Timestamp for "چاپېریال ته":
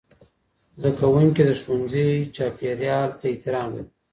2.35-3.25